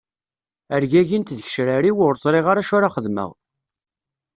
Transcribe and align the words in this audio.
Rgagint 0.83 1.27
tgecrar-iw 1.37 1.97
ur 2.07 2.13
ẓriɣ 2.23 2.45
ara 2.51 2.61
acu 2.63 2.73
ara 2.77 2.93
xedmeɣ. 2.95 3.29